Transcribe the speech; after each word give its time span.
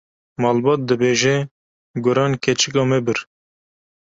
Malbat 0.41 0.81
dibêje: 0.87 1.35
Guran 2.03 2.31
keçika 2.43 2.83
me 2.89 2.99
bir. 3.05 3.17